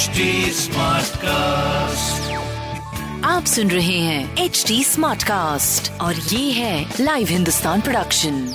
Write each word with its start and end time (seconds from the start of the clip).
HD 0.00 0.24
cast 1.22 2.30
आप 3.24 3.44
सुन 3.44 3.70
रहे 3.70 3.98
हैं 3.98 4.36
एच 4.36 4.64
डी 4.68 4.84
स्मार्ट 4.84 5.22
कास्ट 5.22 5.90
और 6.00 6.14
ये 6.14 6.50
है 6.52 6.94
लाइव 7.00 7.26
हिंदुस्तान 7.26 7.80
प्रोडक्शन 7.80 8.54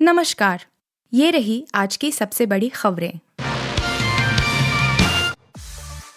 नमस्कार 0.00 0.64
ये 1.12 1.30
रही 1.30 1.64
आज 1.74 1.96
की 1.96 2.10
सबसे 2.12 2.46
बड़ी 2.46 2.68
खबरें। 2.68 3.12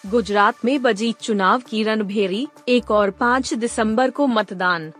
गुजरात 0.07 0.65
में 0.65 0.81
बजी 0.81 1.11
चुनाव 1.21 1.61
की 1.69 1.83
रणभेरी 1.83 2.47
एक 2.69 2.91
और 2.91 3.11
पाँच 3.11 3.53
दिसंबर 3.53 4.09
को 4.09 4.27
मतदान। 4.27 4.91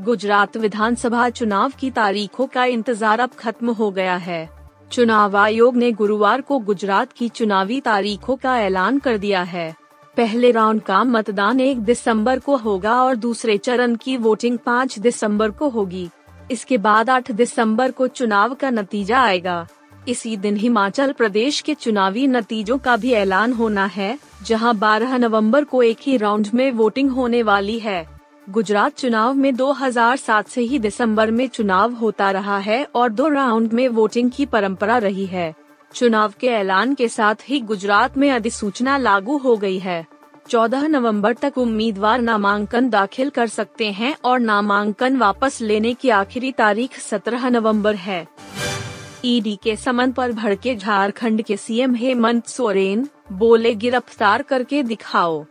गुजरात 0.00 0.56
विधानसभा 0.56 1.28
चुनाव 1.30 1.72
की 1.80 1.90
तारीखों 1.90 2.46
का 2.46 2.64
इंतज़ार 2.64 3.20
अब 3.20 3.30
खत्म 3.38 3.72
हो 3.72 3.90
गया 3.90 4.16
है। 4.16 4.61
चुनाव 4.92 5.36
आयोग 5.36 5.76
ने 5.76 5.90
गुरुवार 5.92 6.40
को 6.40 6.58
गुजरात 6.58 7.12
की 7.12 7.28
चुनावी 7.28 7.80
तारीखों 7.80 8.36
का 8.36 8.58
ऐलान 8.60 8.98
कर 8.98 9.18
दिया 9.18 9.42
है। 9.42 9.74
पहले 10.16 10.50
राउंड 10.50 10.82
का 10.82 11.04
मतदान 11.04 11.60
एक 11.60 11.78
दिसंबर 11.78 12.38
को 12.38 12.56
होगा 12.56 13.02
और 13.04 13.14
दूसरे 13.14 13.56
चरण 13.58 13.94
की 13.94 14.16
वोटिंग 14.16 14.58
पाँच 14.58 14.98
दिसंबर 14.98 15.50
को 15.50 15.68
होगी। 15.68 16.08
इसके 16.50 16.78
बाद 16.78 17.10
8 17.10 17.30
दिसंबर 17.30 17.90
को 17.90 18.08
चुनाव 18.08 18.54
का 18.54 18.70
नतीजा 18.70 19.20
आएगा। 19.20 19.66
इसी 20.08 20.36
दिन 20.36 20.56
हिमाचल 20.56 21.12
प्रदेश 21.12 21.60
के 21.60 21.74
चुनावी 21.74 22.26
नतीजों 22.26 22.78
का 22.78 22.96
भी 22.96 23.12
ऐलान 23.12 23.52
होना 23.52 23.84
है, 23.86 24.18
जहाँ 24.46 24.74
12 24.74 25.16
नवंबर 25.16 25.64
को 25.64 25.82
एक 25.82 25.98
ही 26.00 26.16
राउंड 26.16 26.48
में 26.54 26.70
वोटिंग 26.72 27.10
होने 27.10 27.42
वाली 27.42 27.78
है। 27.78 28.21
गुजरात 28.50 28.96
चुनाव 28.96 29.34
में 29.34 29.54
2007 29.56 30.48
से 30.48 30.60
ही 30.60 30.78
दिसंबर 30.78 31.30
में 31.30 31.48
चुनाव 31.48 31.92
होता 31.92 32.30
रहा 32.30 32.58
है 32.58 32.84
और 32.94 33.08
दो 33.08 33.28
राउंड 33.28 33.72
में 33.72 33.88
वोटिंग 33.88 34.30
की 34.30 34.46
परंपरा 34.46 34.98
रही 34.98 35.26
है। 35.26 35.54
चुनाव 35.94 36.32
के 36.40 36.46
ऐलान 36.46 36.94
के 36.94 37.08
साथ 37.08 37.34
ही 37.48 37.60
गुजरात 37.60 38.16
में 38.16 38.30
अधिसूचना 38.30 38.96
लागू 38.96 39.36
हो 39.38 39.56
गई 39.56 39.78
है। 39.78 40.06
14 40.48 40.86
नवंबर 40.88 41.32
तक 41.32 41.58
उम्मीदवार 41.58 42.20
नामांकन 42.20 42.88
दाखिल 42.90 43.30
कर 43.30 43.46
सकते 43.46 43.92
हैं 43.92 44.16
और 44.24 44.40
नामांकन 44.40 45.16
वापस 45.16 45.60
लेने 45.60 45.94
की 45.94 46.10
आखिरी 46.10 46.52
तारीख 46.52 46.98
17 46.98 47.48
नवंबर 47.48 47.94
है। 47.94 48.26
ईडी 49.24 49.58
के 49.62 49.76
समन 49.76 50.12
पर 50.12 50.32
भड़के 50.32 50.76
झारखंड 50.76 51.42
के 51.42 51.56
सीएम 51.56 51.94
हेमंत 51.94 52.46
सोरेन, 52.46 53.08
बोले 53.32 53.74
गिरफ़्तार 53.74 54.42
करके 54.42 54.82
दिखाओ। 54.82 55.44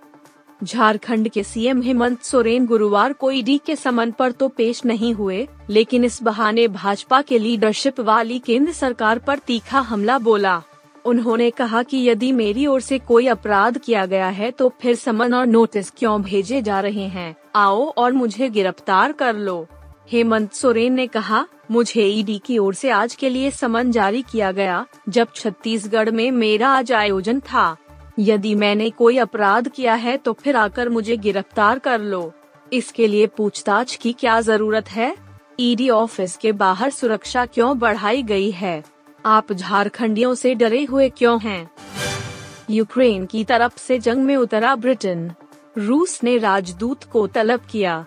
झारखंड 0.63 1.29
के 1.29 1.43
सीएम 1.43 1.81
हेमंत 1.81 2.21
सोरेन 2.21 2.65
गुरुवार 2.65 3.13
को 3.13 3.31
ईडी 3.31 3.57
के 3.65 3.75
समन 3.75 4.11
पर 4.11 4.31
तो 4.31 4.47
पेश 4.47 4.83
नहीं 4.85 5.13
हुए, 5.13 5.47
लेकिन 5.69 6.05
इस 6.05 6.21
बहाने 6.23 6.67
भाजपा 6.67 7.21
के 7.21 7.39
लीडरशिप 7.39 7.99
वाली 7.99 8.39
केंद्र 8.39 8.71
सरकार 8.71 9.19
पर 9.19 9.39
तीखा 9.39 9.79
हमला 9.79 10.17
बोला। 10.19 10.61
उन्होंने 11.05 11.49
कहा 11.49 11.83
कि 11.83 11.97
यदि 12.09 12.31
मेरी 12.31 12.65
ओर 12.67 12.81
से 12.81 12.99
कोई 12.99 13.27
अपराध 13.27 13.77
किया 13.77 14.05
गया 14.05 14.27
है 14.27 14.51
तो 14.51 14.71
फिर 14.81 14.95
समन 14.95 15.33
और 15.33 15.45
नोटिस 15.45 15.91
क्यों 15.91 16.21
भेजे 16.21 16.61
जा 16.61 16.79
रहे 16.79 17.07
हैं? 17.07 17.35
आओ 17.55 17.87
और 17.87 18.11
मुझे 18.11 18.49
गिरफ़्तार 18.49 19.11
कर 19.11 19.35
लो। 19.35 19.65
हेमंत 20.11 20.53
सोरेन 20.53 20.93
ने 20.93 21.07
कहा, 21.07 21.45
मुझे 21.71 22.03
ईडी 22.03 22.37
की 22.45 22.57
ओर 22.57 22.73
से 22.73 22.89
आज 22.89 23.15
के 23.15 23.29
लिए 23.29 23.51
समन 23.51 23.91
जारी 23.91 24.21
किया 24.21 24.51
गया, 24.51 24.85
जब 25.09 25.27
छत्तीसगढ़ 25.35 26.09
में 26.09 26.31
मेरा 26.31 26.69
आज 26.69 26.91
आयोजन 26.91 27.39
था। 27.39 27.75
यदि 28.21 28.53
मैंने 28.55 28.89
कोई 28.89 29.17
अपराध 29.17 29.67
किया 29.67 29.93
है 29.95 30.15
तो 30.17 30.33
फिर 30.33 30.55
आकर 30.55 30.89
मुझे 30.89 31.17
गिरफ़्तार 31.17 31.79
कर 31.79 32.01
लो। 32.01 32.31
इसके 32.71 33.07
लिए 33.07 33.27
पूछताछ 33.27 33.95
की 33.95 34.13
क्या 34.13 34.39
ज़रूरत 34.41 34.89
है? 34.89 35.15
ईडी 35.59 35.89
ऑफ़िस 35.89 36.35
के 36.37 36.51
बाहर 36.53 36.89
सुरक्षा 36.89 37.45
क्यों 37.45 37.77
बढ़ाई 37.79 38.23
गई 38.23 38.51
है? 38.51 38.83
आप 39.25 39.51
झारखंडियों 39.53 40.33
से 40.35 40.53
डरे 40.55 40.83
हुए 40.83 41.09
क्यों 41.09 41.39
हैं? 41.41 41.69
यूक्रेन 42.69 43.25
की 43.25 43.43
तरफ़ 43.43 43.77
से 43.77 43.99
जंग 43.99 44.23
में 44.25 44.35
उतरा 44.35 44.75
ब्रिटेन। 44.75 45.31
रूस 45.77 46.19
ने 46.23 46.37
राजदूत 46.37 47.03
को 47.03 47.25
तलब 47.27 47.65
किया। 47.71 48.05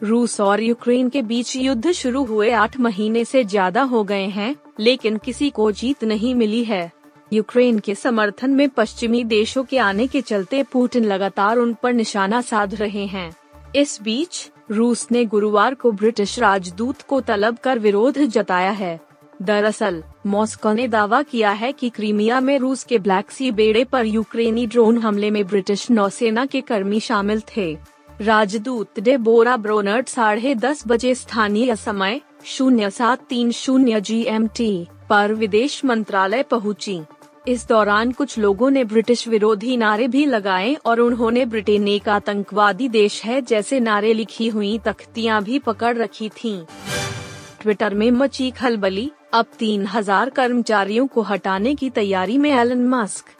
रूस 0.00 0.40
और 0.40 0.60
यूक्रेन 0.62 1.08
के 1.08 1.22
बीच 1.22 1.54
युद्ध 1.56 1.92
शुरू 1.92 2.24
हुए 2.24 2.50
आठ 2.52 2.78
महीने 2.80 3.24
से 3.24 3.44
ज़्यादा 3.44 3.82
हो 3.82 4.02
गए 4.04 4.26
हैं, 4.28 4.54
लेकिन 4.80 5.16
किसी 5.16 5.50
को 5.50 5.70
जीत 5.72 6.04
नहीं 6.04 6.34
मिली 6.34 6.62
है। 6.64 6.90
यूक्रेन 7.32 7.78
के 7.78 7.94
समर्थन 7.94 8.50
में 8.50 8.68
पश्चिमी 8.68 9.24
देशों 9.24 9.64
के 9.64 9.78
आने 9.78 10.06
के 10.06 10.20
चलते 10.20 10.62
पुतिन 10.62 11.04
लगातार 11.04 11.56
उन 11.56 11.76
पर 11.82 11.92
निशाना 11.92 12.40
साध 12.40 12.74
रहे 12.74 13.06
हैं। 13.06 13.36
इस 13.76 14.02
बीच, 14.02 14.50
रूस 14.70 15.08
ने 15.12 15.24
गुरुवार 15.24 15.74
को 15.74 15.92
ब्रिटिश 15.92 16.38
राजदूत 16.38 17.02
को 17.02 17.20
तलब 17.20 17.56
कर 17.56 17.78
विरोध 17.78 18.18
जताया 18.18 18.70
है। 18.70 19.00
दरअसल, 19.42 20.02
मॉस्को 20.26 20.72
ने 20.72 20.88
दावा 20.88 21.22
किया 21.22 21.50
है 21.50 21.72
कि 21.72 21.88
क्रीमिया 21.88 22.40
में 22.40 22.58
रूस 22.58 22.84
के 22.84 22.98
ब्लैक 22.98 23.30
सी 23.30 23.50
बेड़े 23.50 23.84
पर 23.84 24.06
यूक्रेनी 24.06 24.66
ड्रोन 24.66 24.98
हमले 24.98 25.30
में 25.30 25.46
ब्रिटिश 25.46 25.90
नौसेना 25.90 26.46
के 26.46 26.60
कर्मी 26.60 27.00
शामिल 27.00 27.42
थे। 27.56 27.78
राजदूत 28.20 29.00
डेबोरा 29.00 29.56
ब्रोनर्ट 29.56 30.08
साढ़े 30.08 30.54
दस 30.54 30.84
बजे 30.86 31.14
स्थानीय 31.14 31.76
समय, 31.76 32.20
शून्य 32.44 32.90
सात 32.90 33.20
तीन 33.28 33.50
शून्य 33.50 34.00
जी 34.00 34.24
एम 34.24 34.46
टी, 34.46 34.86
पर 35.10 35.34
विदेश 35.34 35.84
मंत्रालय 35.84 36.42
पहुँची। 36.42 37.00
इस 37.44 37.66
दौरान 37.68 38.10
कुछ 38.12 38.36
लोगों 38.38 38.70
ने 38.70 38.82
ब्रिटिश 38.84 39.26
विरोधी 39.28 39.76
नारे 39.76 40.06
भी 40.08 40.24
लगाए 40.26 40.74
और 40.86 41.00
उन्होंने 41.00 41.44
ब्रिटेन 41.44 41.86
एक 41.88 42.08
आतंकवादी 42.08 42.88
देश 42.88 43.22
है 43.24 43.40
जैसे 43.42 43.78
नारे 43.80 44.12
लिखी 44.14 44.48
हुई 44.48 44.78
तख्तियाँ 44.78 45.42
भी 45.42 45.58
पकड़ 45.58 45.96
रखी 45.96 46.28
थीं। 46.28 46.60
ट्विटर 47.60 47.94
में 47.94 48.10
मची 48.10 48.50
खलबली, 48.50 49.10
अब 49.32 49.46
तीन 49.58 49.86
हज़ार 49.86 50.30
कर्मचारियों 50.30 51.06
को 51.06 51.22
हटाने 51.22 51.74
की 51.74 51.90
तैयारी 51.90 52.38
में 52.38 52.50
एलन 52.50 52.86
मस्क 52.88 53.34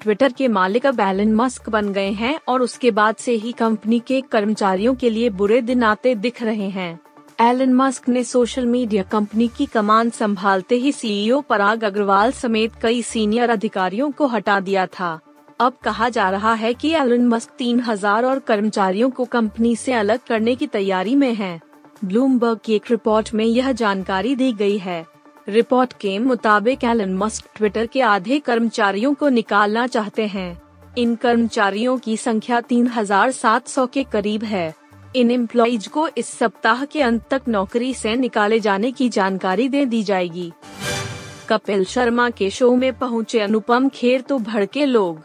ट्विटर 0.00 0.32
के 0.32 0.48
मालिक 0.48 0.86
अब 0.86 1.00
एलन 1.00 1.34
मस्क 1.34 1.68
बन 1.68 1.92
गए 1.92 2.10
हैं 2.12 2.38
और 2.48 2.62
उसके 2.62 2.90
बाद 2.90 3.16
से 3.16 3.32
ही 3.34 3.52
कंपनी 3.52 4.00
के 4.00 4.20
कर्मचारियों 4.30 4.94
के 4.94 5.10
लिए 5.10 5.30
बुरे 5.32 5.60
दिन 5.62 5.82
आते 5.82 6.14
दिख 6.14 6.42
रहे 6.42 6.68
हैं 6.70 6.98
एलन 7.38 7.72
मस्क 7.74 8.08
ने 8.08 8.22
सोशल 8.24 8.66
मीडिया 8.66 9.02
कंपनी 9.02 9.46
की 9.48 9.64
कमान 9.66 10.10
संभालते 10.10 10.74
ही 10.74 10.90
सीईओ 10.92 11.40
पराग 11.40 11.84
अग्रवाल 11.84 12.32
समेत 12.32 12.72
कई 12.82 13.02
सीनियर 13.02 13.50
अधिकारियों 13.50 14.10
को 14.10 14.26
हटा 14.26 14.58
दिया 14.60 14.86
था। 14.86 15.18
अब 15.60 15.76
कहा 15.84 16.08
जा 16.08 16.28
रहा 16.30 16.52
है 16.54 16.72
कि 16.74 16.90
एलन 16.90 17.26
मस्क 17.28 17.50
तीन 17.58 17.80
हज़ार 17.80 18.24
और 18.24 18.38
कर्मचारियों 18.38 19.10
को 19.10 19.24
कंपनी 19.24 19.74
से 19.76 19.92
अलग 19.92 20.20
करने 20.28 20.54
की 20.54 20.66
तैयारी 20.66 21.14
में 21.14 21.34
हैं। 21.34 21.60
ब्लूमबर्ग 22.04 22.60
की 22.64 22.74
एक 22.74 22.90
रिपोर्ट 22.90 23.34
में 23.34 23.44
यह 23.44 23.72
जानकारी 23.72 24.34
दी 24.36 24.52
गई 24.52 24.78
है। 24.78 25.04
रिपोर्ट 25.48 25.92
के 25.92 26.18
मुताबिक 26.18 26.84
एलन 26.84 27.14
मस्क 27.14 27.48
ट्विटर 27.56 27.86
के 27.86 28.00
आधे 28.02 28.38
कर्मचारियों 28.38 29.14
को 29.14 29.28
निकालना 29.28 29.86
चाहते 29.86 30.26
हैं। 30.26 30.62
इन 30.98 31.14
कर्मचारियों 31.16 31.98
की 31.98 32.16
संख्या 32.16 32.60
3,700 32.60 33.86
के 33.86 34.04
करीब 34.04 34.44
है। 34.44 34.83
इन 35.16 35.30
एम्प्लॉज 35.30 35.86
को 35.86 36.08
इस 36.08 36.28
सप्ताह 36.28 36.84
के 36.84 37.02
अंत 37.02 37.22
तक 37.30 37.42
नौकरी 37.48 37.92
से 37.94 38.14
निकाले 38.16 38.58
जाने 38.60 38.90
की 38.92 39.08
जानकारी 39.08 39.68
दे 39.68 39.84
दी 39.86 40.02
जाएगी। 40.02 40.52
कपिल 41.48 41.84
शर्मा 41.84 42.28
के 42.30 42.50
शो 42.50 42.74
में 42.76 42.92
पहुँचे 42.98 43.40
अनुपम 43.40 43.88
खेर 43.88 44.20
तो 44.20 44.38
भड़के 44.38 44.86
लोग। 44.86 45.22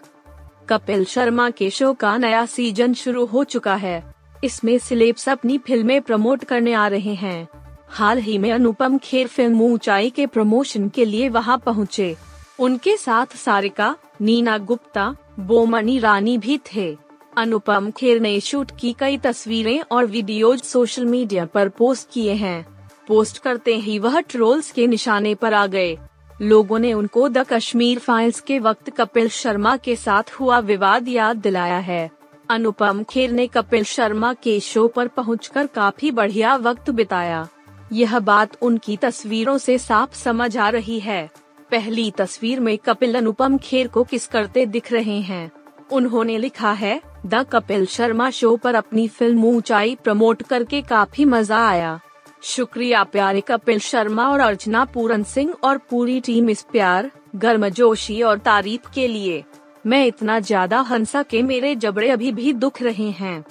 कपिल 0.70 1.06
शर्मा 1.06 1.50
के 1.50 1.70
शो 1.70 1.94
का 1.94 2.18
नया 2.18 2.46
सीज़न 2.46 2.94
शुरू 2.94 3.26
हो 3.26 3.44
चुका 3.44 3.76
है। 3.76 4.04
इसमें 4.44 4.78
सिलेब्स 4.78 5.30
अपनी 5.30 5.58
फ़िल्में 5.58 6.02
प्रमोट 6.02 6.44
करने 6.44 6.74
आ 6.74 6.88
रहे 6.88 7.14
हैं। 7.14 7.48
हाल 7.90 8.20
ही 8.20 8.38
में 8.38 8.52
अनुपम 8.52 8.98
खेर 8.98 9.28
फ़िल्म 9.28 9.62
ऊंचाई 9.62 10.10
के 10.10 10.26
प्रमोशन 10.28 10.90
के 10.90 11.06
लिए 11.06 11.30
वहाँ 11.30 11.58
पहुँचे। 11.58 12.16
उनके 12.60 12.98
साथ 12.98 13.36
सारिका, 13.36 13.96
नीना 14.22 14.58
गुप्ता, 14.58 15.16
बोमनी 15.40 16.00
रानी 16.00 16.38
भी 16.38 16.60
थे। 16.76 17.09
अनुपम 17.38 17.92
खेर 17.92 18.22
ने 18.22 18.40
शूट 18.40 18.72
की 18.80 18.96
कई 19.00 19.18
तस्वीरें 19.18 19.84
और 19.92 20.06
वीडियोज़ 20.06 20.64
सोशल 20.64 21.06
मीडिया 21.06 21.46
पर 21.46 21.70
पोस्ट 21.70 22.10
किए 22.12 22.34
हैं। 22.34 22.90
पोस्ट 23.08 23.38
करते 23.38 23.76
ही 23.76 24.00
वह 24.00 24.20
ट्रोल्स 24.20 24.72
के 24.72 24.88
निशाने 24.88 25.36
पर 25.36 25.54
आ 25.54 25.68
गए। 25.68 25.98
लोगों 26.42 26.80
ने 26.80 26.94
उनको 26.94 27.30
द 27.30 27.38
कश्मीर 27.38 28.00
फाइल्स 28.00 28.42
के 28.42 28.60
वक्त 28.60 28.90
कपिल 28.90 29.30
शर्मा 29.30 29.78
के 29.78 29.96
साथ 29.96 30.24
हुआ 30.32 30.60
विवाद 30.60 31.08
याद 31.08 31.38
दिलाया 31.38 31.78
है। 31.78 32.12
अनुपम 32.50 33.04
खेर 33.04 33.32
ने 33.32 33.48
कपिल 33.48 33.84
शर्मा 33.84 34.34
के 34.34 34.60
शो 34.60 34.88
पर 34.88 35.08
पहुंचकर 35.08 35.68
काफ़ी 35.68 36.12
बढ़िया 36.12 36.56
वक्त 36.56 36.90
बिताया। 36.90 37.48
यह 37.94 38.20
बात 38.20 38.58
उनकी 38.62 38.98
तस्वीरों 38.98 39.58
से 39.58 39.78
साफ़ 39.78 40.16
समझ 40.16 40.58
आ 40.58 40.70
रही 40.70 41.00
है। 41.00 41.30
पहली 41.72 42.12
तस्वीर 42.12 42.60
में 42.60 42.78
कपिल 42.78 43.16
अनुपम 43.16 43.58
खेर 43.58 43.88
को 43.88 44.04
किस 44.04 44.28
करते 44.28 44.66
दिख 44.66 44.92
रहे 44.92 45.20
हैं? 45.22 45.52
उन्होंने 45.92 46.38
लिखा 46.38 46.72
है 46.72 47.09
द 47.26 47.46
कपिल 47.52 47.86
शर्मा 47.86 48.30
शो 48.30 48.56
पर 48.56 48.76
अपनी 48.76 49.08
फ़िल्म 49.08 49.44
ऊंचाई 49.46 49.96
प्रमोट 50.04 50.42
करके 50.44 50.82
काफ़ी 50.82 51.26
मज़ा 51.26 51.58
आया। 51.68 52.00
शुक्रिया 52.44 53.04
प्यारे 53.06 53.42
कपिल 53.42 53.80
शर्मा 53.80 54.28
और 54.30 54.40
अर्चना 54.40 54.84
पूरन 54.86 55.24
सिंह 55.26 55.54
और 55.64 55.78
पूरी 55.90 56.20
टीम 56.22 56.50
इस 56.50 56.62
प्यार 56.72 57.12
गर्मजोशी 57.36 58.22
और 58.22 58.38
तारीफ़ 58.40 58.90
के 58.96 59.08
लिए। 59.08 59.44
मैं 59.86 60.06
इतना 60.06 60.40
ज़्यादा 60.40 60.80
हंसा 60.82 61.24
के 61.24 61.42
मेरे 61.44 61.76
जबड़े 61.76 62.10
अभी 62.10 62.32
भी 62.32 62.54
दुख 62.56 62.82
रहे 62.82 63.10
हैं। 63.12 63.44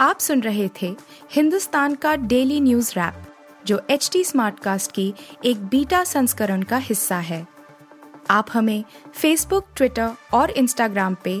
आप 0.00 0.18
सुन 0.18 0.40
रहे 0.40 0.68
थे 0.82 0.94
हिंदुस्तान 1.32 1.94
का 1.94 2.14
डेली 2.16 2.60
न्यूज़ 2.60 2.92
रैप, 2.96 3.22
जो 3.66 3.80
एच 3.90 4.08
टी 4.12 4.24
स्मार्ट 4.24 4.58
कास्ट 4.58 4.92
की 4.92 5.12
एक 5.44 5.64
बीटा 5.66 6.04
संस्करण 6.04 6.62
का 6.62 6.76
हिस्सा 6.78 7.18
है। 7.18 7.46
आप 8.30 8.46
हमें 8.52 8.84
फेसबुक 9.14 9.66
ट्विटर 9.76 10.10
और 10.34 10.50
इंस्टाग्राम 10.50 11.16
पे 11.24 11.40